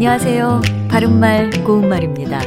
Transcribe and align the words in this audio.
안녕하세요. 0.00 0.62
바른말 0.88 1.50
고운말입니다. 1.62 2.40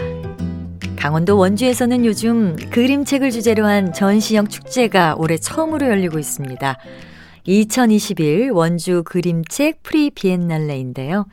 강원도 0.97 1.37
원주에서는 1.37 2.03
요즘 2.03 2.55
그림책을 2.55 3.29
주제로 3.29 3.67
한 3.67 3.93
전시형 3.93 4.47
축제가 4.47 5.17
올해 5.19 5.37
처음으로 5.37 5.85
열리고 5.85 6.17
있습니다. 6.17 6.79
2021 7.43 8.49
원주 8.53 9.03
그림책 9.05 9.83
프리 9.83 10.09
비엔날레인데요. 10.09 11.27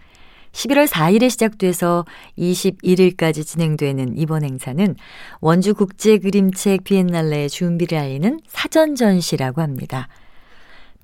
11월 0.52 0.86
4일에 0.86 1.30
시작돼서 1.30 2.04
21일까지 2.36 3.46
진행되는 3.46 4.18
이번 4.18 4.44
행사는 4.44 4.96
원주 5.40 5.72
국제 5.72 6.18
그림책 6.18 6.84
비엔날레의 6.84 7.48
준비를 7.48 7.96
알리는 7.96 8.40
사전 8.46 8.94
전시라고 8.94 9.62
합니다. 9.62 10.08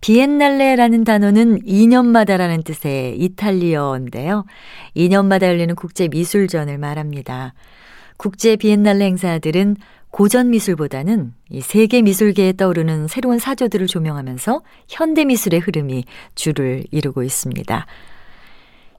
비엔날레라는 0.00 1.04
단어는 1.04 1.62
2년마다라는 1.62 2.64
뜻의 2.64 3.18
이탈리어인데요. 3.18 4.44
2년마다 4.94 5.44
열리는 5.44 5.74
국제 5.74 6.08
미술전을 6.08 6.78
말합니다. 6.78 7.54
국제 8.16 8.56
비엔날레 8.56 9.04
행사들은 9.04 9.76
고전 10.10 10.50
미술보다는 10.50 11.34
이 11.50 11.60
세계 11.60 12.00
미술계에 12.00 12.54
떠오르는 12.54 13.08
새로운 13.08 13.38
사조들을 13.38 13.86
조명하면서 13.86 14.62
현대 14.88 15.24
미술의 15.24 15.60
흐름이 15.60 16.04
주를 16.34 16.84
이루고 16.90 17.22
있습니다. 17.22 17.86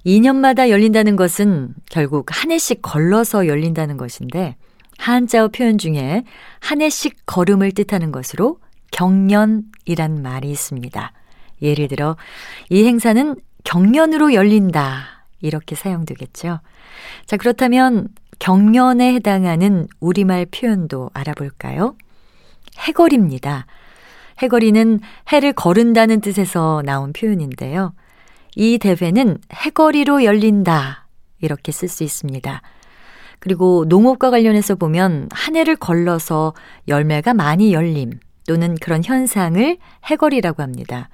2년마다 0.05 0.69
열린다는 0.69 1.15
것은 1.15 1.73
결국 1.89 2.27
한 2.29 2.51
해씩 2.51 2.81
걸러서 2.81 3.47
열린다는 3.47 3.97
것인데 3.97 4.55
한자어 4.97 5.49
표현 5.49 5.77
중에 5.77 6.23
한 6.59 6.81
해씩 6.81 7.25
걸음을 7.25 7.71
뜻하는 7.71 8.11
것으로 8.11 8.59
경년이란 8.97 10.23
말이 10.23 10.49
있습니다. 10.49 11.11
예를 11.61 11.87
들어 11.87 12.17
이 12.69 12.83
행사는 12.83 13.35
경년으로 13.63 14.33
열린다 14.33 15.23
이렇게 15.39 15.75
사용되겠죠. 15.75 16.59
자 17.27 17.37
그렇다면 17.37 18.07
경년에 18.39 19.13
해당하는 19.13 19.87
우리말 19.99 20.47
표현도 20.47 21.11
알아볼까요? 21.13 21.95
해거리입니다. 22.79 23.67
해거리는 24.41 24.99
해를 25.31 25.53
거른다는 25.53 26.19
뜻에서 26.19 26.81
나온 26.83 27.13
표현인데요. 27.13 27.93
이 28.55 28.79
대회는 28.79 29.37
해거리로 29.53 30.23
열린다. 30.23 31.07
이렇게 31.39 31.71
쓸 31.71 31.87
수 31.87 32.03
있습니다. 32.03 32.61
그리고 33.39 33.85
농업과 33.87 34.31
관련해서 34.31 34.73
보면 34.73 35.29
한 35.31 35.55
해를 35.55 35.75
걸러서 35.75 36.55
열매가 36.87 37.35
많이 37.35 37.73
열림 37.73 38.11
또는 38.47 38.75
그런 38.81 39.03
현상을 39.03 39.77
해거리라고 40.09 40.63
합니다. 40.63 41.09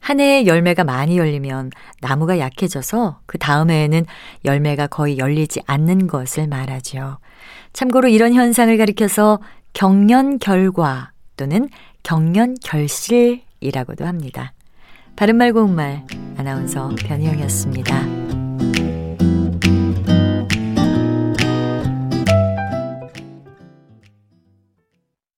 한 0.00 0.20
해에 0.20 0.46
열매가 0.46 0.84
많이 0.84 1.18
열리면 1.18 1.72
나무가 2.00 2.38
약해져서 2.38 3.20
그 3.26 3.38
다음 3.38 3.70
해에는 3.70 4.06
열매가 4.44 4.86
거의 4.86 5.18
열리지 5.18 5.62
않는 5.66 6.06
것을 6.06 6.46
말하죠. 6.46 7.18
참고로 7.72 8.06
이런 8.06 8.32
현상을 8.32 8.76
가리켜서 8.78 9.40
경련 9.72 10.38
결과 10.38 11.10
또는 11.36 11.68
경련 12.04 12.54
결실이라고도 12.62 14.06
합니다. 14.06 14.52
바른말 15.16 15.52
고운말 15.52 16.04
아나운서 16.36 16.90
변희영이었습니다. 17.00 18.25